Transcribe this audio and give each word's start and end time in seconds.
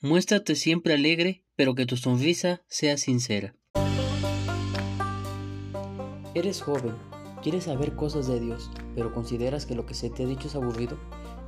Muéstrate 0.00 0.54
siempre 0.54 0.94
alegre, 0.94 1.42
pero 1.56 1.74
que 1.74 1.84
tu 1.84 1.96
sonrisa 1.96 2.62
sea 2.68 2.96
sincera. 2.98 3.56
Eres 6.36 6.62
joven, 6.62 6.94
quieres 7.42 7.64
saber 7.64 7.96
cosas 7.96 8.28
de 8.28 8.38
Dios, 8.38 8.70
pero 8.94 9.12
consideras 9.12 9.66
que 9.66 9.74
lo 9.74 9.86
que 9.86 9.94
se 9.94 10.08
te 10.08 10.22
ha 10.22 10.26
dicho 10.26 10.46
es 10.46 10.54
aburrido. 10.54 10.96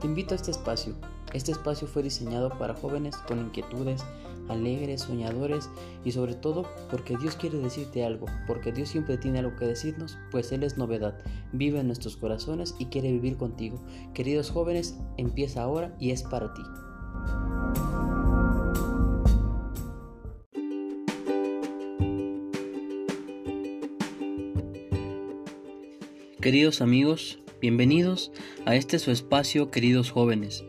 Te 0.00 0.08
invito 0.08 0.34
a 0.34 0.36
este 0.36 0.50
espacio. 0.50 0.96
Este 1.32 1.52
espacio 1.52 1.86
fue 1.86 2.02
diseñado 2.02 2.50
para 2.58 2.74
jóvenes 2.74 3.16
con 3.18 3.38
inquietudes, 3.38 4.02
alegres, 4.48 5.02
soñadores 5.02 5.70
y 6.04 6.10
sobre 6.10 6.34
todo 6.34 6.68
porque 6.90 7.16
Dios 7.16 7.36
quiere 7.36 7.58
decirte 7.58 8.04
algo, 8.04 8.26
porque 8.48 8.72
Dios 8.72 8.88
siempre 8.88 9.16
tiene 9.16 9.38
algo 9.38 9.54
que 9.54 9.66
decirnos, 9.66 10.18
pues 10.32 10.50
Él 10.50 10.64
es 10.64 10.76
novedad, 10.76 11.16
vive 11.52 11.78
en 11.78 11.86
nuestros 11.86 12.16
corazones 12.16 12.74
y 12.80 12.86
quiere 12.86 13.12
vivir 13.12 13.36
contigo. 13.36 13.80
Queridos 14.12 14.50
jóvenes, 14.50 14.96
empieza 15.18 15.62
ahora 15.62 15.94
y 16.00 16.10
es 16.10 16.24
para 16.24 16.52
ti. 16.52 16.62
Queridos 26.40 26.80
amigos, 26.80 27.38
bienvenidos 27.60 28.32
a 28.64 28.74
este 28.74 28.98
su 28.98 29.10
espacio, 29.10 29.70
queridos 29.70 30.10
jóvenes. 30.10 30.64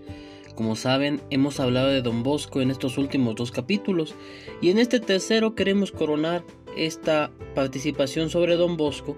Como 0.53 0.75
saben, 0.75 1.21
hemos 1.29 1.61
hablado 1.61 1.87
de 1.87 2.01
Don 2.01 2.23
Bosco 2.23 2.59
en 2.59 2.71
estos 2.71 2.97
últimos 2.97 3.35
dos 3.35 3.51
capítulos 3.51 4.13
y 4.61 4.69
en 4.69 4.79
este 4.79 4.99
tercero 4.99 5.55
queremos 5.55 5.93
coronar 5.93 6.43
esta 6.75 7.31
participación 7.55 8.29
sobre 8.29 8.57
Don 8.57 8.75
Bosco 8.75 9.15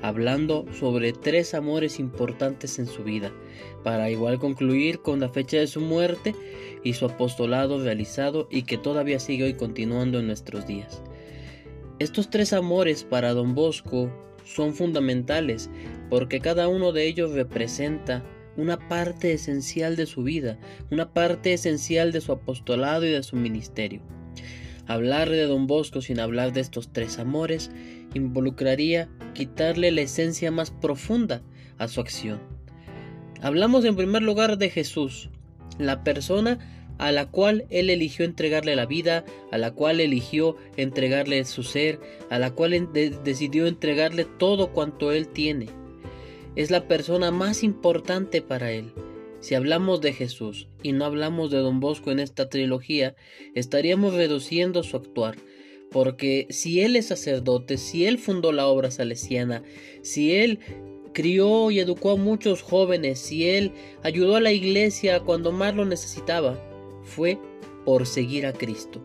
hablando 0.00 0.64
sobre 0.78 1.12
tres 1.12 1.54
amores 1.54 1.98
importantes 1.98 2.78
en 2.78 2.86
su 2.86 3.02
vida, 3.02 3.32
para 3.82 4.08
igual 4.08 4.38
concluir 4.38 5.00
con 5.00 5.18
la 5.18 5.28
fecha 5.28 5.56
de 5.56 5.66
su 5.66 5.80
muerte 5.80 6.36
y 6.84 6.92
su 6.92 7.06
apostolado 7.06 7.82
realizado 7.82 8.46
y 8.48 8.62
que 8.62 8.78
todavía 8.78 9.18
sigue 9.18 9.42
hoy 9.42 9.54
continuando 9.54 10.20
en 10.20 10.28
nuestros 10.28 10.68
días. 10.68 11.02
Estos 11.98 12.30
tres 12.30 12.52
amores 12.52 13.02
para 13.02 13.34
Don 13.34 13.56
Bosco 13.56 14.08
son 14.46 14.74
fundamentales 14.74 15.68
porque 16.08 16.40
cada 16.40 16.68
uno 16.68 16.92
de 16.92 17.06
ellos 17.06 17.32
representa 17.32 18.24
una 18.56 18.88
parte 18.88 19.32
esencial 19.32 19.96
de 19.96 20.06
su 20.06 20.22
vida, 20.22 20.58
una 20.90 21.12
parte 21.12 21.52
esencial 21.52 22.12
de 22.12 22.20
su 22.20 22.32
apostolado 22.32 23.04
y 23.04 23.10
de 23.10 23.22
su 23.22 23.36
ministerio. 23.36 24.00
Hablar 24.86 25.28
de 25.28 25.42
don 25.42 25.66
Bosco 25.66 26.00
sin 26.00 26.20
hablar 26.20 26.52
de 26.52 26.60
estos 26.60 26.92
tres 26.92 27.18
amores 27.18 27.70
involucraría 28.14 29.08
quitarle 29.34 29.90
la 29.90 30.02
esencia 30.02 30.50
más 30.50 30.70
profunda 30.70 31.42
a 31.76 31.88
su 31.88 32.00
acción. 32.00 32.40
Hablamos 33.42 33.84
en 33.84 33.96
primer 33.96 34.22
lugar 34.22 34.58
de 34.58 34.70
Jesús, 34.70 35.28
la 35.78 36.04
persona 36.04 36.75
a 36.98 37.12
la 37.12 37.30
cual 37.30 37.66
Él 37.70 37.90
eligió 37.90 38.24
entregarle 38.24 38.76
la 38.76 38.86
vida, 38.86 39.24
a 39.50 39.58
la 39.58 39.72
cual 39.72 40.00
eligió 40.00 40.56
entregarle 40.76 41.44
su 41.44 41.62
ser, 41.62 42.00
a 42.30 42.38
la 42.38 42.52
cual 42.52 42.90
decidió 42.92 43.66
entregarle 43.66 44.24
todo 44.24 44.72
cuanto 44.72 45.12
Él 45.12 45.28
tiene. 45.28 45.66
Es 46.54 46.70
la 46.70 46.88
persona 46.88 47.30
más 47.30 47.62
importante 47.62 48.40
para 48.40 48.72
Él. 48.72 48.92
Si 49.40 49.54
hablamos 49.54 50.00
de 50.00 50.12
Jesús 50.12 50.66
y 50.82 50.92
no 50.92 51.04
hablamos 51.04 51.50
de 51.50 51.58
Don 51.58 51.78
Bosco 51.78 52.10
en 52.10 52.18
esta 52.18 52.48
trilogía, 52.48 53.14
estaríamos 53.54 54.14
reduciendo 54.14 54.82
su 54.82 54.96
actuar, 54.96 55.36
porque 55.90 56.46
si 56.50 56.80
Él 56.80 56.96
es 56.96 57.06
sacerdote, 57.06 57.76
si 57.76 58.06
Él 58.06 58.18
fundó 58.18 58.52
la 58.52 58.66
obra 58.66 58.90
salesiana, 58.90 59.62
si 60.02 60.34
Él 60.34 60.60
crió 61.12 61.70
y 61.70 61.78
educó 61.78 62.10
a 62.10 62.16
muchos 62.16 62.62
jóvenes, 62.62 63.18
si 63.18 63.48
Él 63.48 63.72
ayudó 64.02 64.36
a 64.36 64.40
la 64.40 64.52
iglesia 64.52 65.20
cuando 65.20 65.52
más 65.52 65.74
lo 65.74 65.84
necesitaba, 65.84 66.58
fue 67.06 67.38
por 67.86 68.04
seguir 68.06 68.44
a 68.46 68.52
Cristo. 68.52 69.00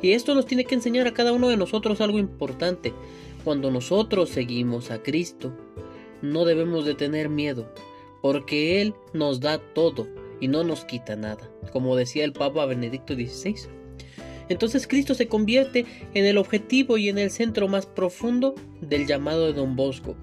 Y 0.00 0.12
esto 0.12 0.34
nos 0.34 0.46
tiene 0.46 0.64
que 0.64 0.74
enseñar 0.74 1.06
a 1.06 1.14
cada 1.14 1.32
uno 1.32 1.48
de 1.48 1.56
nosotros 1.56 2.00
algo 2.00 2.18
importante. 2.18 2.92
Cuando 3.44 3.70
nosotros 3.70 4.30
seguimos 4.30 4.90
a 4.90 5.02
Cristo, 5.02 5.52
no 6.22 6.44
debemos 6.44 6.84
de 6.86 6.94
tener 6.94 7.28
miedo, 7.28 7.72
porque 8.22 8.80
Él 8.80 8.94
nos 9.12 9.40
da 9.40 9.58
todo 9.58 10.08
y 10.40 10.48
no 10.48 10.64
nos 10.64 10.84
quita 10.84 11.14
nada, 11.14 11.50
como 11.72 11.94
decía 11.94 12.24
el 12.24 12.32
Papa 12.32 12.64
Benedicto 12.64 13.14
XVI. 13.14 13.68
Entonces 14.48 14.86
Cristo 14.86 15.14
se 15.14 15.28
convierte 15.28 15.86
en 16.14 16.24
el 16.24 16.38
objetivo 16.38 16.98
y 16.98 17.08
en 17.08 17.18
el 17.18 17.30
centro 17.30 17.68
más 17.68 17.86
profundo 17.86 18.54
del 18.80 19.06
llamado 19.06 19.46
de 19.46 19.52
Don 19.52 19.76
Bosco, 19.76 20.16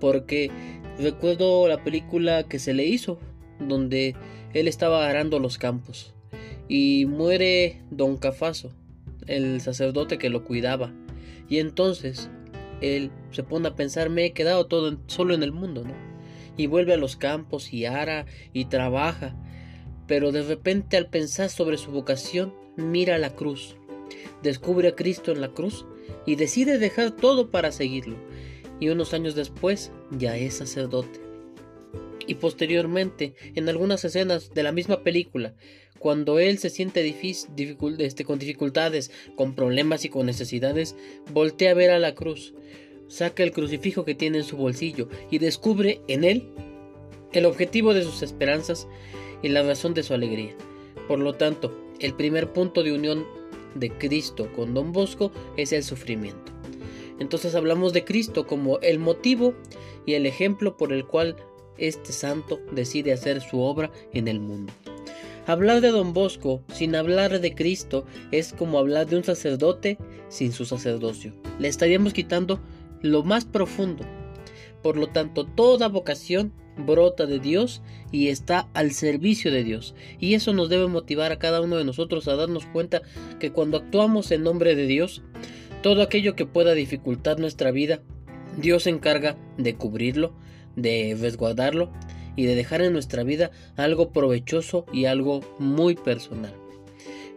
porque 0.00 0.50
recuerdo 0.98 1.68
la 1.68 1.82
película 1.82 2.44
que 2.44 2.58
se 2.58 2.74
le 2.74 2.84
hizo, 2.84 3.18
donde 3.58 4.14
él 4.54 4.68
estaba 4.68 5.08
arando 5.08 5.38
los 5.38 5.58
campos 5.58 6.15
y 6.68 7.06
muere 7.06 7.82
don 7.90 8.16
Cafaso, 8.16 8.72
el 9.26 9.60
sacerdote 9.60 10.18
que 10.18 10.30
lo 10.30 10.44
cuidaba. 10.44 10.92
Y 11.48 11.58
entonces 11.58 12.30
él 12.80 13.10
se 13.30 13.42
pone 13.42 13.68
a 13.68 13.74
pensar, 13.74 14.10
me 14.10 14.24
he 14.24 14.32
quedado 14.32 14.66
todo 14.66 14.98
solo 15.06 15.34
en 15.34 15.42
el 15.42 15.52
mundo, 15.52 15.84
¿no? 15.84 15.94
Y 16.56 16.66
vuelve 16.66 16.94
a 16.94 16.98
los 16.98 17.16
campos 17.16 17.72
y 17.72 17.84
ara 17.84 18.26
y 18.52 18.66
trabaja. 18.66 19.36
Pero 20.06 20.32
de 20.32 20.42
repente 20.42 20.96
al 20.96 21.08
pensar 21.08 21.50
sobre 21.50 21.78
su 21.78 21.90
vocación, 21.90 22.54
mira 22.76 23.18
la 23.18 23.30
cruz, 23.30 23.76
descubre 24.42 24.88
a 24.88 24.94
Cristo 24.94 25.32
en 25.32 25.40
la 25.40 25.48
cruz 25.48 25.86
y 26.24 26.36
decide 26.36 26.78
dejar 26.78 27.12
todo 27.12 27.50
para 27.50 27.72
seguirlo. 27.72 28.16
Y 28.78 28.88
unos 28.88 29.14
años 29.14 29.34
después 29.34 29.90
ya 30.10 30.36
es 30.36 30.54
sacerdote. 30.54 31.20
Y 32.26 32.34
posteriormente, 32.34 33.34
en 33.54 33.68
algunas 33.68 34.04
escenas 34.04 34.52
de 34.52 34.62
la 34.62 34.72
misma 34.72 35.02
película, 35.02 35.54
cuando 35.98 36.38
él 36.38 36.58
se 36.58 36.70
siente 36.70 37.02
este, 37.18 38.24
con 38.24 38.38
dificultades, 38.38 39.10
con 39.34 39.54
problemas 39.54 40.04
y 40.04 40.08
con 40.08 40.26
necesidades, 40.26 40.96
voltea 41.32 41.72
a 41.72 41.74
ver 41.74 41.90
a 41.90 41.98
la 41.98 42.14
cruz, 42.14 42.54
saca 43.08 43.42
el 43.42 43.52
crucifijo 43.52 44.04
que 44.04 44.14
tiene 44.14 44.38
en 44.38 44.44
su 44.44 44.56
bolsillo 44.56 45.08
y 45.30 45.38
descubre 45.38 46.00
en 46.08 46.24
él 46.24 46.48
el 47.32 47.44
objetivo 47.44 47.94
de 47.94 48.02
sus 48.02 48.22
esperanzas 48.22 48.86
y 49.42 49.48
la 49.48 49.62
razón 49.62 49.94
de 49.94 50.02
su 50.02 50.14
alegría. 50.14 50.54
Por 51.08 51.18
lo 51.18 51.34
tanto, 51.34 51.76
el 52.00 52.14
primer 52.14 52.52
punto 52.52 52.82
de 52.82 52.92
unión 52.92 53.26
de 53.74 53.90
Cristo 53.90 54.50
con 54.54 54.74
Don 54.74 54.92
Bosco 54.92 55.30
es 55.56 55.72
el 55.72 55.82
sufrimiento. 55.82 56.52
Entonces 57.18 57.54
hablamos 57.54 57.92
de 57.92 58.04
Cristo 58.04 58.46
como 58.46 58.78
el 58.80 58.98
motivo 58.98 59.54
y 60.04 60.14
el 60.14 60.26
ejemplo 60.26 60.76
por 60.76 60.92
el 60.92 61.06
cual 61.06 61.36
este 61.78 62.12
santo 62.12 62.60
decide 62.72 63.12
hacer 63.12 63.40
su 63.40 63.60
obra 63.60 63.90
en 64.12 64.28
el 64.28 64.40
mundo. 64.40 64.72
Hablar 65.46 65.80
de 65.80 65.92
don 65.92 66.12
Bosco 66.12 66.64
sin 66.72 66.96
hablar 66.96 67.40
de 67.40 67.54
Cristo 67.54 68.04
es 68.32 68.52
como 68.52 68.80
hablar 68.80 69.06
de 69.06 69.16
un 69.16 69.22
sacerdote 69.22 69.96
sin 70.28 70.52
su 70.52 70.64
sacerdocio. 70.64 71.32
Le 71.60 71.68
estaríamos 71.68 72.12
quitando 72.12 72.60
lo 73.00 73.22
más 73.22 73.44
profundo. 73.44 74.04
Por 74.82 74.96
lo 74.96 75.06
tanto, 75.06 75.46
toda 75.46 75.88
vocación 75.88 76.52
brota 76.76 77.26
de 77.26 77.38
Dios 77.38 77.80
y 78.10 78.26
está 78.26 78.68
al 78.74 78.90
servicio 78.90 79.52
de 79.52 79.62
Dios. 79.62 79.94
Y 80.18 80.34
eso 80.34 80.52
nos 80.52 80.68
debe 80.68 80.88
motivar 80.88 81.30
a 81.30 81.38
cada 81.38 81.60
uno 81.60 81.76
de 81.76 81.84
nosotros 81.84 82.26
a 82.26 82.34
darnos 82.34 82.66
cuenta 82.66 83.02
que 83.38 83.52
cuando 83.52 83.76
actuamos 83.76 84.32
en 84.32 84.42
nombre 84.42 84.74
de 84.74 84.88
Dios, 84.88 85.22
todo 85.80 86.02
aquello 86.02 86.34
que 86.34 86.46
pueda 86.46 86.74
dificultar 86.74 87.38
nuestra 87.38 87.70
vida, 87.70 88.00
Dios 88.58 88.82
se 88.82 88.90
encarga 88.90 89.36
de 89.58 89.76
cubrirlo, 89.76 90.34
de 90.74 91.16
resguardarlo 91.20 91.92
y 92.36 92.44
de 92.44 92.54
dejar 92.54 92.82
en 92.82 92.92
nuestra 92.92 93.24
vida 93.24 93.50
algo 93.76 94.10
provechoso 94.10 94.86
y 94.92 95.06
algo 95.06 95.40
muy 95.58 95.94
personal. 95.94 96.54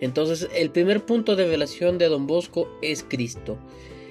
Entonces 0.02 0.48
el 0.56 0.70
primer 0.72 1.06
punto 1.06 1.36
de 1.36 1.48
relación 1.48 1.98
de 1.98 2.08
don 2.08 2.28
Bosco 2.28 2.70
es 2.82 3.04
Cristo. 3.04 3.58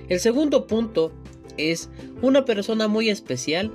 El 0.09 0.21
segundo 0.21 0.67
punto 0.67 1.13
es 1.57 1.91
una 2.23 2.45
persona 2.45 2.89
muy 2.89 3.11
especial 3.11 3.73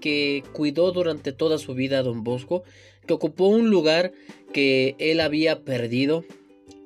que 0.00 0.42
cuidó 0.52 0.92
durante 0.92 1.32
toda 1.32 1.58
su 1.58 1.74
vida 1.74 1.98
a 1.98 2.02
don 2.02 2.24
Bosco, 2.24 2.62
que 3.06 3.14
ocupó 3.14 3.46
un 3.48 3.70
lugar 3.70 4.12
que 4.52 4.96
él 4.98 5.20
había 5.20 5.62
perdido, 5.62 6.24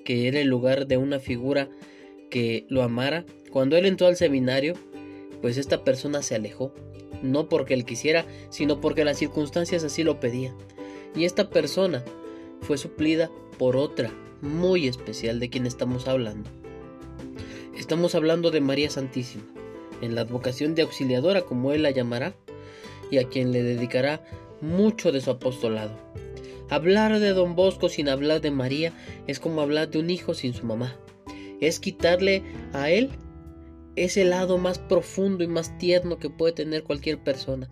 que 0.04 0.28
era 0.28 0.40
el 0.40 0.48
lugar 0.48 0.86
de 0.86 0.96
una 0.96 1.18
figura 1.18 1.68
que 2.30 2.66
lo 2.68 2.82
amara. 2.82 3.24
Cuando 3.50 3.76
él 3.76 3.86
entró 3.86 4.08
al 4.08 4.16
seminario, 4.16 4.74
pues 5.40 5.56
esta 5.56 5.84
persona 5.84 6.22
se 6.22 6.34
alejó 6.34 6.74
no 7.24 7.48
porque 7.48 7.74
él 7.74 7.84
quisiera, 7.84 8.24
sino 8.50 8.80
porque 8.80 9.04
las 9.04 9.18
circunstancias 9.18 9.82
así 9.82 10.04
lo 10.04 10.20
pedían. 10.20 10.54
Y 11.16 11.24
esta 11.24 11.50
persona 11.50 12.04
fue 12.60 12.78
suplida 12.78 13.30
por 13.58 13.76
otra 13.76 14.12
muy 14.40 14.86
especial 14.86 15.40
de 15.40 15.48
quien 15.50 15.66
estamos 15.66 16.06
hablando. 16.06 16.50
Estamos 17.76 18.14
hablando 18.14 18.50
de 18.50 18.60
María 18.60 18.90
Santísima, 18.90 19.44
en 20.00 20.14
la 20.14 20.20
advocación 20.22 20.74
de 20.74 20.82
auxiliadora 20.82 21.42
como 21.42 21.72
él 21.72 21.82
la 21.82 21.90
llamará, 21.90 22.34
y 23.10 23.18
a 23.18 23.28
quien 23.28 23.52
le 23.52 23.62
dedicará 23.62 24.24
mucho 24.60 25.12
de 25.12 25.20
su 25.20 25.30
apostolado. 25.30 25.92
Hablar 26.70 27.18
de 27.20 27.30
don 27.30 27.54
Bosco 27.54 27.88
sin 27.88 28.08
hablar 28.08 28.40
de 28.40 28.50
María 28.50 28.92
es 29.26 29.38
como 29.38 29.60
hablar 29.60 29.90
de 29.90 29.98
un 29.98 30.10
hijo 30.10 30.34
sin 30.34 30.54
su 30.54 30.64
mamá. 30.64 30.96
Es 31.60 31.78
quitarle 31.78 32.42
a 32.72 32.90
él 32.90 33.10
es 33.96 34.16
el 34.16 34.30
lado 34.30 34.58
más 34.58 34.78
profundo 34.78 35.44
y 35.44 35.46
más 35.46 35.76
tierno 35.78 36.18
que 36.18 36.30
puede 36.30 36.52
tener 36.52 36.84
cualquier 36.84 37.18
persona. 37.18 37.70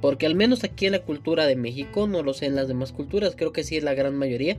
Porque 0.00 0.26
al 0.26 0.34
menos 0.34 0.64
aquí 0.64 0.86
en 0.86 0.92
la 0.92 1.04
cultura 1.04 1.46
de 1.46 1.56
México, 1.56 2.06
no 2.06 2.22
lo 2.22 2.32
sé 2.32 2.46
en 2.46 2.56
las 2.56 2.68
demás 2.68 2.92
culturas, 2.92 3.34
creo 3.36 3.52
que 3.52 3.64
sí 3.64 3.76
es 3.76 3.84
la 3.84 3.94
gran 3.94 4.16
mayoría, 4.16 4.58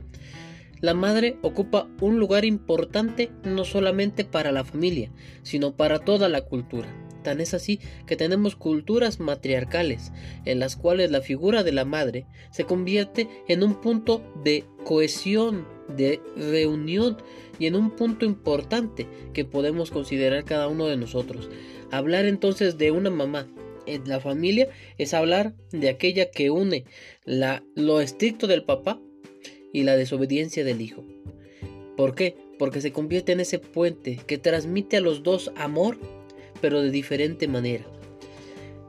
La 0.80 0.94
madre 0.94 1.36
ocupa 1.42 1.86
un 2.00 2.18
lugar 2.18 2.44
importante 2.44 3.30
no 3.44 3.64
solamente 3.64 4.24
para 4.24 4.50
la 4.50 4.64
familia, 4.64 5.12
sino 5.44 5.76
para 5.76 6.00
toda 6.00 6.28
la 6.28 6.40
cultura. 6.40 6.88
Tan 7.22 7.40
es 7.40 7.54
así 7.54 7.80
que 8.06 8.16
tenemos 8.16 8.56
culturas 8.56 9.20
matriarcales, 9.20 10.12
en 10.44 10.58
las 10.58 10.76
cuales 10.76 11.10
la 11.10 11.20
figura 11.20 11.62
de 11.62 11.72
la 11.72 11.84
madre 11.84 12.26
se 12.50 12.64
convierte 12.64 13.28
en 13.48 13.62
un 13.62 13.80
punto 13.80 14.22
de 14.44 14.64
cohesión, 14.84 15.66
de 15.96 16.20
reunión 16.36 17.16
y 17.58 17.66
en 17.66 17.76
un 17.76 17.90
punto 17.90 18.24
importante 18.24 19.06
que 19.32 19.44
podemos 19.44 19.90
considerar 19.90 20.44
cada 20.44 20.68
uno 20.68 20.86
de 20.86 20.96
nosotros. 20.96 21.48
Hablar 21.90 22.26
entonces 22.26 22.78
de 22.78 22.90
una 22.90 23.10
mamá 23.10 23.46
en 23.86 24.08
la 24.08 24.20
familia 24.20 24.68
es 24.98 25.14
hablar 25.14 25.54
de 25.70 25.88
aquella 25.88 26.30
que 26.30 26.50
une 26.50 26.84
lo 27.24 28.00
estricto 28.00 28.46
del 28.46 28.64
papá 28.64 29.00
y 29.72 29.82
la 29.82 29.96
desobediencia 29.96 30.64
del 30.64 30.80
hijo. 30.80 31.04
¿Por 31.96 32.14
qué? 32.14 32.36
Porque 32.58 32.80
se 32.80 32.92
convierte 32.92 33.32
en 33.32 33.40
ese 33.40 33.58
puente 33.58 34.18
que 34.26 34.38
transmite 34.38 34.96
a 34.96 35.00
los 35.00 35.22
dos 35.22 35.52
amor, 35.56 35.98
pero 36.62 36.80
de 36.80 36.90
diferente 36.90 37.46
manera. 37.46 37.84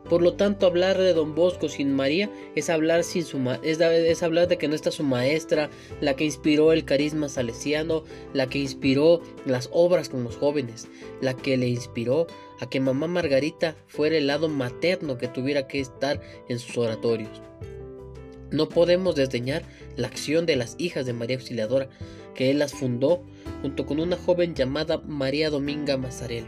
Por 0.09 0.21
lo 0.21 0.33
tanto, 0.33 0.67
hablar 0.67 0.97
de 0.97 1.13
Don 1.13 1.33
Bosco 1.33 1.69
sin 1.69 1.93
María 1.93 2.29
es 2.55 2.69
hablar, 2.69 3.03
sin 3.03 3.23
su 3.23 3.39
es, 3.63 4.23
hablar 4.23 4.47
de 4.47 4.57
que 4.57 4.67
no 4.67 4.75
está 4.75 4.91
su 4.91 5.03
maestra, 5.03 5.69
la 6.01 6.15
que 6.15 6.25
inspiró 6.25 6.73
el 6.73 6.85
carisma 6.85 7.29
salesiano, 7.29 8.03
la 8.33 8.47
que 8.47 8.59
inspiró 8.59 9.21
las 9.45 9.69
obras 9.71 10.09
con 10.09 10.23
los 10.23 10.35
jóvenes, 10.35 10.87
la 11.21 11.33
que 11.33 11.57
le 11.57 11.67
inspiró 11.67 12.27
a 12.59 12.69
que 12.69 12.79
mamá 12.79 13.07
Margarita 13.07 13.75
fuera 13.87 14.17
el 14.17 14.27
lado 14.27 14.49
materno 14.49 15.17
que 15.17 15.29
tuviera 15.29 15.67
que 15.67 15.79
estar 15.79 16.21
en 16.49 16.59
sus 16.59 16.77
oratorios. 16.77 17.41
No 18.51 18.69
podemos 18.69 19.15
desdeñar 19.15 19.63
la 19.95 20.09
acción 20.09 20.45
de 20.45 20.57
las 20.57 20.75
hijas 20.77 21.05
de 21.05 21.13
María 21.13 21.37
Auxiliadora, 21.37 21.89
que 22.35 22.51
él 22.51 22.59
las 22.59 22.73
fundó 22.73 23.23
junto 23.61 23.85
con 23.85 23.99
una 23.99 24.17
joven 24.17 24.53
llamada 24.53 24.99
María 24.99 25.49
Dominga 25.49 25.97
Mazarel, 25.97 26.45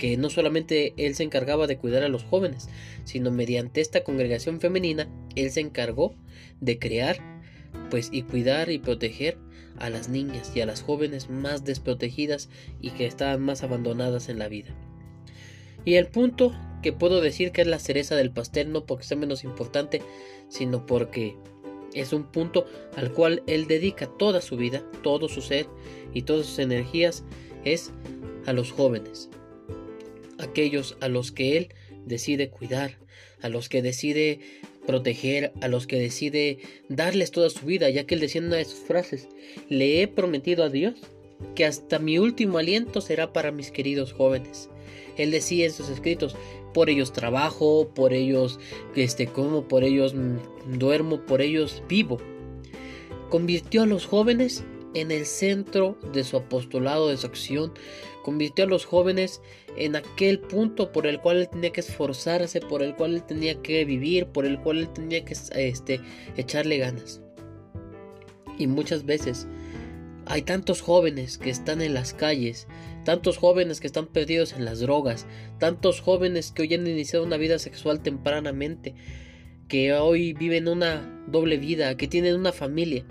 que 0.00 0.16
no 0.16 0.30
solamente 0.30 0.94
él 0.96 1.14
se 1.14 1.24
encargaba 1.24 1.66
de 1.66 1.76
cuidar 1.76 2.02
a 2.02 2.08
los 2.08 2.24
jóvenes, 2.24 2.70
sino 3.04 3.30
mediante 3.30 3.82
esta 3.82 4.02
congregación 4.02 4.58
femenina, 4.58 5.08
él 5.36 5.50
se 5.50 5.60
encargó 5.60 6.14
de 6.58 6.78
crear, 6.78 7.18
pues 7.90 8.08
y 8.10 8.22
cuidar 8.22 8.70
y 8.70 8.78
proteger 8.78 9.36
a 9.76 9.90
las 9.90 10.08
niñas 10.08 10.52
y 10.56 10.62
a 10.62 10.66
las 10.66 10.80
jóvenes 10.80 11.28
más 11.28 11.66
desprotegidas 11.66 12.48
y 12.80 12.90
que 12.90 13.04
estaban 13.04 13.42
más 13.42 13.62
abandonadas 13.62 14.30
en 14.30 14.38
la 14.38 14.48
vida. 14.48 14.74
Y 15.84 15.96
el 15.96 16.06
punto 16.06 16.54
que 16.82 16.94
puedo 16.94 17.20
decir 17.20 17.52
que 17.52 17.60
es 17.60 17.66
la 17.66 17.78
cereza 17.78 18.16
del 18.16 18.30
pastel, 18.30 18.72
no 18.72 18.86
porque 18.86 19.04
sea 19.04 19.18
menos 19.18 19.44
importante, 19.44 20.00
sino 20.48 20.86
porque 20.86 21.36
es 21.92 22.14
un 22.14 22.24
punto 22.24 22.64
al 22.96 23.12
cual 23.12 23.42
él 23.46 23.66
dedica 23.66 24.06
toda 24.06 24.40
su 24.40 24.56
vida, 24.56 24.82
todo 25.02 25.28
su 25.28 25.42
ser 25.42 25.66
y 26.14 26.22
todas 26.22 26.46
sus 26.46 26.58
energías, 26.58 27.22
es 27.64 27.92
a 28.46 28.54
los 28.54 28.72
jóvenes, 28.72 29.28
aquellos 30.40 30.96
a 31.00 31.08
los 31.08 31.32
que 31.32 31.56
él 31.56 31.68
decide 32.06 32.50
cuidar, 32.50 32.98
a 33.42 33.48
los 33.48 33.68
que 33.68 33.82
decide 33.82 34.40
proteger, 34.86 35.52
a 35.60 35.68
los 35.68 35.86
que 35.86 35.98
decide 35.98 36.58
darles 36.88 37.30
toda 37.30 37.50
su 37.50 37.66
vida, 37.66 37.90
ya 37.90 38.04
que 38.04 38.14
él 38.14 38.20
decía 38.20 38.40
en 38.40 38.48
una 38.48 38.56
de 38.56 38.64
sus 38.64 38.80
frases, 38.80 39.28
le 39.68 40.02
he 40.02 40.08
prometido 40.08 40.64
a 40.64 40.68
Dios 40.68 40.94
que 41.54 41.64
hasta 41.64 41.98
mi 41.98 42.18
último 42.18 42.58
aliento 42.58 43.00
será 43.00 43.32
para 43.32 43.52
mis 43.52 43.70
queridos 43.70 44.12
jóvenes. 44.12 44.68
Él 45.16 45.30
decía 45.30 45.66
en 45.66 45.72
sus 45.72 45.88
escritos, 45.88 46.36
por 46.72 46.88
ellos 46.88 47.12
trabajo, 47.12 47.90
por 47.94 48.12
ellos 48.12 48.58
este, 48.94 49.26
como, 49.26 49.66
por 49.66 49.84
ellos 49.84 50.14
mm, 50.14 50.78
duermo, 50.78 51.20
por 51.26 51.40
ellos 51.42 51.82
vivo. 51.88 52.18
Convirtió 53.28 53.82
a 53.82 53.86
los 53.86 54.06
jóvenes 54.06 54.64
en 54.94 55.10
el 55.10 55.26
centro 55.26 55.98
de 56.12 56.24
su 56.24 56.36
apostolado, 56.36 57.08
de 57.08 57.16
su 57.16 57.26
acción, 57.26 57.72
convirtió 58.22 58.64
a 58.64 58.68
los 58.68 58.84
jóvenes 58.84 59.40
en 59.76 59.96
aquel 59.96 60.40
punto 60.40 60.92
por 60.92 61.06
el 61.06 61.20
cual 61.20 61.38
él 61.38 61.48
tenía 61.48 61.70
que 61.70 61.80
esforzarse, 61.80 62.60
por 62.60 62.82
el 62.82 62.94
cual 62.94 63.14
él 63.14 63.22
tenía 63.24 63.60
que 63.62 63.84
vivir, 63.84 64.26
por 64.26 64.44
el 64.44 64.60
cual 64.60 64.78
él 64.78 64.92
tenía 64.92 65.24
que 65.24 65.34
este, 65.54 66.00
echarle 66.36 66.78
ganas. 66.78 67.20
Y 68.58 68.66
muchas 68.66 69.04
veces 69.04 69.46
hay 70.26 70.42
tantos 70.42 70.80
jóvenes 70.82 71.38
que 71.38 71.50
están 71.50 71.80
en 71.80 71.94
las 71.94 72.12
calles, 72.12 72.68
tantos 73.04 73.38
jóvenes 73.38 73.80
que 73.80 73.86
están 73.86 74.06
perdidos 74.06 74.52
en 74.52 74.64
las 74.64 74.80
drogas, 74.80 75.26
tantos 75.58 76.00
jóvenes 76.00 76.52
que 76.52 76.62
hoy 76.62 76.74
han 76.74 76.86
iniciado 76.86 77.24
una 77.24 77.36
vida 77.36 77.58
sexual 77.58 78.02
tempranamente, 78.02 78.94
que 79.68 79.94
hoy 79.94 80.32
viven 80.34 80.68
una 80.68 81.24
doble 81.26 81.56
vida, 81.56 81.96
que 81.96 82.08
tienen 82.08 82.36
una 82.36 82.52
familia. 82.52 83.04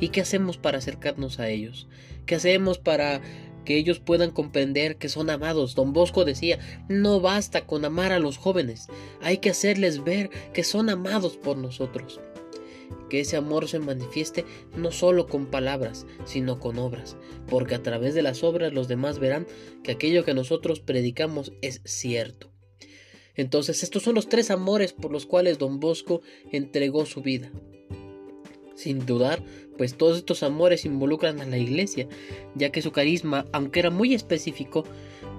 ¿Y 0.00 0.08
qué 0.08 0.20
hacemos 0.20 0.58
para 0.58 0.78
acercarnos 0.78 1.40
a 1.40 1.48
ellos? 1.48 1.88
¿Qué 2.26 2.34
hacemos 2.34 2.78
para 2.78 3.20
que 3.64 3.76
ellos 3.76 3.98
puedan 3.98 4.30
comprender 4.30 4.96
que 4.96 5.08
son 5.08 5.30
amados? 5.30 5.74
Don 5.74 5.92
Bosco 5.92 6.24
decía, 6.24 6.58
no 6.88 7.20
basta 7.20 7.66
con 7.66 7.84
amar 7.84 8.12
a 8.12 8.18
los 8.18 8.36
jóvenes, 8.36 8.88
hay 9.20 9.38
que 9.38 9.50
hacerles 9.50 10.04
ver 10.04 10.30
que 10.52 10.64
son 10.64 10.90
amados 10.90 11.36
por 11.36 11.56
nosotros 11.56 12.20
que 13.08 13.20
ese 13.20 13.36
amor 13.36 13.68
se 13.68 13.78
manifieste 13.78 14.44
no 14.76 14.90
solo 14.90 15.26
con 15.26 15.46
palabras, 15.46 16.06
sino 16.24 16.58
con 16.58 16.78
obras, 16.78 17.16
porque 17.48 17.74
a 17.74 17.82
través 17.82 18.14
de 18.14 18.22
las 18.22 18.42
obras 18.42 18.72
los 18.72 18.88
demás 18.88 19.18
verán 19.18 19.46
que 19.82 19.92
aquello 19.92 20.24
que 20.24 20.34
nosotros 20.34 20.80
predicamos 20.80 21.52
es 21.62 21.80
cierto. 21.84 22.50
Entonces 23.34 23.82
estos 23.82 24.02
son 24.02 24.14
los 24.14 24.28
tres 24.28 24.50
amores 24.50 24.92
por 24.92 25.12
los 25.12 25.26
cuales 25.26 25.58
don 25.58 25.78
Bosco 25.78 26.22
entregó 26.52 27.06
su 27.06 27.22
vida. 27.22 27.50
Sin 28.74 29.06
dudar, 29.06 29.42
pues 29.76 29.96
todos 29.96 30.18
estos 30.18 30.42
amores 30.42 30.84
involucran 30.84 31.40
a 31.40 31.46
la 31.46 31.58
iglesia, 31.58 32.08
ya 32.54 32.70
que 32.70 32.82
su 32.82 32.92
carisma, 32.92 33.46
aunque 33.52 33.80
era 33.80 33.90
muy 33.90 34.14
específico, 34.14 34.84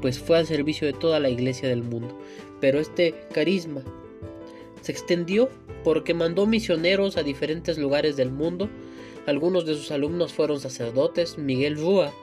pues 0.02 0.20
fue 0.20 0.38
al 0.38 0.48
servicio 0.48 0.88
de 0.88 0.94
toda 0.94 1.20
la 1.20 1.30
iglesia 1.30 1.70
del 1.70 1.84
mundo. 1.84 2.18
Pero 2.60 2.80
este 2.80 3.14
carisma 3.34 3.84
se 4.82 4.92
extendió 4.92 5.50
porque 5.84 6.14
mandó 6.14 6.46
misioneros 6.46 7.18
a 7.18 7.24
diferentes 7.24 7.78
lugares 7.78 8.16
del 8.16 8.32
mundo. 8.32 8.70
Algunos 9.26 9.66
de 9.66 9.74
sus 9.76 9.92
alumnos 9.92 10.34
fueron 10.34 10.60
sacerdotes. 10.60 11.38
Miguel 11.38 11.78
Rúa, 11.78 12.14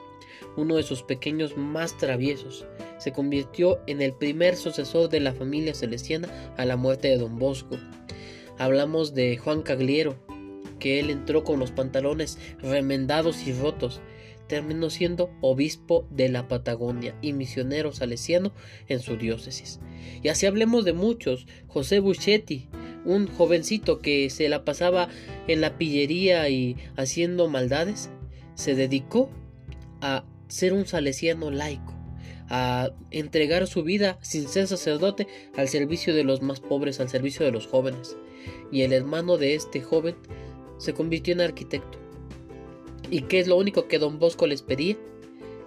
uno 0.55 0.75
de 0.77 0.83
sus 0.83 1.03
pequeños 1.03 1.57
más 1.57 1.97
traviesos, 1.97 2.65
se 2.97 3.11
convirtió 3.11 3.79
en 3.87 4.01
el 4.01 4.13
primer 4.13 4.55
sucesor 4.55 5.09
de 5.09 5.19
la 5.19 5.33
familia 5.33 5.73
celestiana 5.73 6.53
a 6.57 6.65
la 6.65 6.77
muerte 6.77 7.09
de 7.09 7.17
don 7.17 7.37
Bosco. 7.37 7.77
Hablamos 8.57 9.13
de 9.13 9.37
Juan 9.37 9.61
Cagliero, 9.61 10.15
que 10.79 10.99
él 10.99 11.09
entró 11.09 11.43
con 11.43 11.59
los 11.59 11.71
pantalones 11.71 12.37
remendados 12.61 13.47
y 13.47 13.53
rotos, 13.53 14.01
terminó 14.47 14.89
siendo 14.89 15.31
obispo 15.41 16.07
de 16.11 16.29
la 16.29 16.47
Patagonia 16.47 17.15
y 17.21 17.33
misionero 17.33 17.91
salesiano 17.91 18.53
en 18.87 18.99
su 18.99 19.17
diócesis. 19.17 19.79
Y 20.21 20.29
así 20.29 20.45
hablemos 20.45 20.85
de 20.85 20.93
muchos, 20.93 21.47
José 21.67 21.99
Buchetti, 21.99 22.67
un 23.05 23.27
jovencito 23.27 23.99
que 23.99 24.29
se 24.29 24.49
la 24.49 24.65
pasaba 24.65 25.09
en 25.47 25.61
la 25.61 25.77
pillería 25.77 26.49
y 26.49 26.77
haciendo 26.95 27.47
maldades, 27.47 28.09
se 28.55 28.75
dedicó 28.75 29.29
a 30.01 30.25
ser 30.47 30.73
un 30.73 30.85
salesiano 30.85 31.51
laico, 31.51 31.93
a 32.49 32.91
entregar 33.11 33.67
su 33.67 33.83
vida 33.83 34.17
sin 34.21 34.47
ser 34.47 34.67
sacerdote 34.67 35.27
al 35.55 35.67
servicio 35.67 36.13
de 36.13 36.23
los 36.23 36.41
más 36.41 36.59
pobres, 36.59 36.99
al 36.99 37.09
servicio 37.09 37.45
de 37.45 37.51
los 37.51 37.67
jóvenes. 37.67 38.17
Y 38.71 38.81
el 38.81 38.93
hermano 38.93 39.37
de 39.37 39.55
este 39.55 39.81
joven 39.81 40.15
se 40.77 40.93
convirtió 40.93 41.33
en 41.33 41.41
arquitecto. 41.41 41.97
¿Y 43.09 43.21
qué 43.21 43.39
es 43.39 43.47
lo 43.47 43.57
único 43.57 43.87
que 43.87 43.99
don 43.99 44.19
Bosco 44.19 44.47
les 44.47 44.61
pedía? 44.61 44.97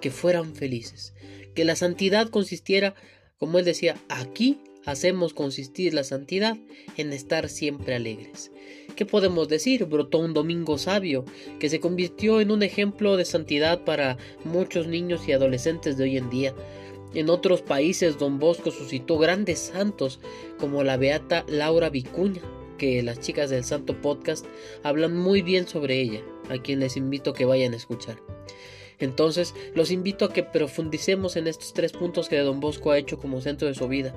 Que 0.00 0.10
fueran 0.10 0.54
felices, 0.54 1.14
que 1.54 1.64
la 1.64 1.76
santidad 1.76 2.28
consistiera, 2.28 2.94
como 3.38 3.58
él 3.58 3.64
decía, 3.64 3.96
aquí 4.08 4.58
hacemos 4.84 5.34
consistir 5.34 5.92
la 5.92 6.04
santidad 6.04 6.56
en 6.96 7.12
estar 7.12 7.48
siempre 7.48 7.94
alegres. 7.94 8.50
¿Qué 8.96 9.04
podemos 9.06 9.48
decir? 9.48 9.84
Brotó 9.84 10.18
un 10.18 10.34
domingo 10.34 10.78
sabio, 10.78 11.24
que 11.60 11.68
se 11.68 11.78
convirtió 11.78 12.40
en 12.40 12.50
un 12.50 12.62
ejemplo 12.62 13.16
de 13.16 13.24
santidad 13.24 13.84
para 13.84 14.16
muchos 14.44 14.86
niños 14.86 15.28
y 15.28 15.32
adolescentes 15.32 15.96
de 15.96 16.04
hoy 16.04 16.16
en 16.16 16.30
día. 16.30 16.54
En 17.14 17.30
otros 17.30 17.62
países 17.62 18.18
don 18.18 18.38
Bosco 18.38 18.70
suscitó 18.70 19.18
grandes 19.18 19.58
santos 19.58 20.20
como 20.58 20.82
la 20.84 20.96
beata 20.96 21.44
Laura 21.48 21.90
Vicuña, 21.90 22.42
que 22.78 23.02
las 23.02 23.20
chicas 23.20 23.50
del 23.50 23.64
Santo 23.64 24.00
Podcast 24.00 24.46
hablan 24.82 25.16
muy 25.16 25.42
bien 25.42 25.68
sobre 25.68 26.00
ella, 26.00 26.22
a 26.48 26.56
quien 26.56 26.80
les 26.80 26.96
invito 26.96 27.34
que 27.34 27.44
vayan 27.44 27.74
a 27.74 27.76
escuchar. 27.76 28.16
Entonces, 28.98 29.54
los 29.74 29.90
invito 29.90 30.24
a 30.24 30.32
que 30.32 30.42
profundicemos 30.42 31.36
en 31.36 31.46
estos 31.46 31.74
tres 31.74 31.92
puntos 31.92 32.28
que 32.28 32.38
Don 32.38 32.60
Bosco 32.60 32.90
ha 32.90 32.98
hecho 32.98 33.18
como 33.18 33.40
centro 33.42 33.68
de 33.68 33.74
su 33.74 33.86
vida 33.86 34.14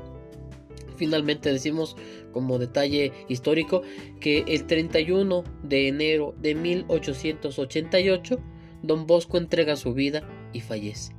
finalmente 1.02 1.52
decimos 1.52 1.98
como 2.32 2.60
detalle 2.60 3.12
histórico 3.28 3.82
que 4.20 4.46
el 4.48 4.68
31 4.68 5.44
de 5.64 5.88
enero 5.88 6.36
de 6.38 6.54
1888 6.54 8.40
don 8.84 9.08
Bosco 9.08 9.40
entrega 9.40 9.76
su 9.78 9.96
vida 9.96 10.22
y 10.54 10.60
fallece. 10.60 11.14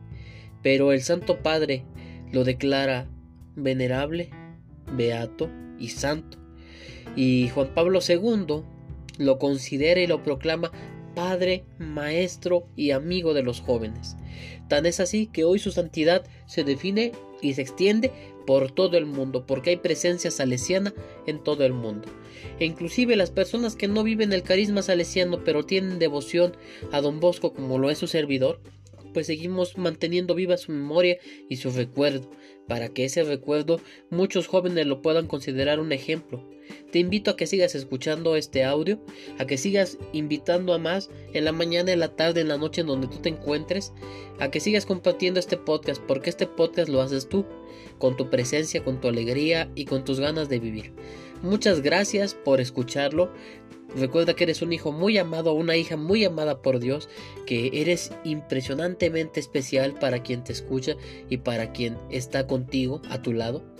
Pero 0.63 0.93
el 0.93 1.03
Santo 1.03 1.43
Padre 1.43 1.85
lo 2.31 2.45
declara 2.45 3.09
venerable, 3.57 4.31
beato 4.97 5.51
y 5.81 5.89
santo. 5.89 6.42
Y 7.17 7.49
Juan 7.51 7.75
Pablo 7.75 8.01
II 8.07 8.63
lo 9.19 9.39
considera 9.39 10.01
y 10.01 10.07
lo 10.07 10.23
proclama 10.23 10.73
Padre, 11.15 11.65
Maestro 11.79 12.67
y 12.77 12.93
amigo 12.93 13.35
de 13.35 13.43
los 13.43 13.61
jóvenes. 13.61 14.17
Tan 14.69 14.87
es 14.87 15.01
así 15.01 15.27
que 15.27 15.45
hoy 15.45 15.59
su 15.59 15.71
santidad 15.71 16.25
se 16.47 16.65
define 16.65 17.13
y 17.43 17.55
se 17.55 17.63
extiende 17.63 18.11
por 18.47 18.73
todo 18.73 18.97
el 18.97 19.07
mundo, 19.07 19.47
porque 19.47 19.71
hay 19.71 19.77
presencia 19.77 20.31
salesiana 20.31 20.95
en 21.27 21.43
todo 21.43 21.65
el 21.65 21.73
mundo. 21.73 22.09
E 22.59 22.65
inclusive 22.65 23.17
las 23.17 23.31
personas 23.31 23.77
que 23.77 23.89
no 23.89 24.03
viven 24.03 24.33
el 24.33 24.43
carisma 24.43 24.83
salesiano 24.83 25.45
pero 25.45 25.65
tienen 25.65 25.99
devoción 25.99 26.57
a 26.91 27.01
don 27.01 27.21
Bosco 27.21 27.53
como 27.53 27.79
lo 27.79 27.91
es 27.91 27.99
su 27.99 28.07
servidor, 28.07 28.61
pues 29.13 29.27
seguimos 29.27 29.77
manteniendo 29.77 30.35
viva 30.35 30.57
su 30.57 30.73
memoria 30.73 31.19
y 31.49 31.57
su 31.57 31.71
recuerdo, 31.71 32.31
para 32.67 32.89
que 32.89 33.05
ese 33.05 33.23
recuerdo 33.25 33.81
muchos 34.11 34.47
jóvenes 34.47 34.87
lo 34.87 35.03
puedan 35.03 35.27
considerar 35.27 35.81
un 35.81 35.93
ejemplo. 35.93 36.49
Te 36.93 36.99
invito 36.99 37.31
a 37.31 37.37
que 37.37 37.47
sigas 37.47 37.75
escuchando 37.75 38.37
este 38.37 38.65
audio, 38.65 39.01
a 39.39 39.47
que 39.47 39.57
sigas 39.57 39.97
invitando 40.13 40.75
a 40.75 40.79
más 40.79 41.09
en 41.33 41.47
la 41.47 41.53
mañana, 41.53 41.91
en 41.91 42.01
la 42.01 42.15
tarde, 42.15 42.43
en 42.43 42.49
la 42.49 42.59
noche 42.59 42.83
en 42.83 42.87
donde 42.87 43.09
tú 43.09 43.17
te 43.17 43.31
encuentres, 43.31 43.95
a 44.39 44.51
que 44.51 44.61
sigas 44.61 44.85
compartiendo 44.85 45.41
este 45.41 45.57
podcast, 45.57 46.03
porque 46.03 46.29
este 46.29 46.47
podcast 46.47 46.91
lo 46.91 47.01
haces 47.01 47.31
tú, 47.31 47.47
con 47.97 48.15
tu 48.19 48.29
presencia, 48.29 48.85
con 48.85 49.01
tu 49.01 49.09
alegría 49.09 49.71
y 49.75 49.87
con 49.87 50.05
tus 50.05 50.21
ganas 50.21 50.51
de 50.51 50.59
vivir. 50.59 50.93
Muchas 51.41 51.81
gracias 51.81 52.35
por 52.35 52.61
escucharlo. 52.61 53.33
Recuerda 53.97 54.35
que 54.35 54.45
eres 54.45 54.61
un 54.61 54.75
hijo 54.75 54.93
muy 54.93 55.17
amado, 55.17 55.55
una 55.55 55.77
hija 55.77 55.97
muy 55.97 56.27
amada 56.27 56.61
por 56.61 56.79
Dios, 56.79 57.09
que 57.47 57.71
eres 57.73 58.13
impresionantemente 58.23 59.41
especial 59.41 59.95
para 59.99 60.23
quien 60.23 60.45
te 60.45 60.53
escucha 60.53 60.97
y 61.31 61.39
para 61.39 61.73
quien 61.73 61.97
está 62.11 62.47
contigo 62.47 63.01
a 63.09 63.23
tu 63.23 63.33
lado. 63.33 63.72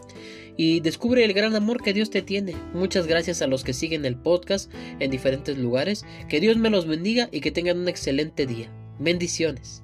Y 0.57 0.81
descubre 0.81 1.25
el 1.25 1.33
gran 1.33 1.55
amor 1.55 1.83
que 1.83 1.93
Dios 1.93 2.11
te 2.11 2.23
tiene. 2.23 2.55
Muchas 2.75 3.07
gracias 3.07 3.43
a 3.43 3.47
los 3.47 3.65
que 3.65 3.73
siguen 3.73 4.05
el 4.05 4.17
podcast 4.17 4.71
en 5.01 5.11
diferentes 5.11 5.59
lugares. 5.59 6.05
Que 6.29 6.41
Dios 6.41 6.57
me 6.57 6.71
los 6.71 6.87
bendiga 6.87 7.29
y 7.33 7.41
que 7.41 7.51
tengan 7.51 7.79
un 7.79 7.89
excelente 7.89 8.47
día. 8.47 8.71
Bendiciones. 8.99 9.83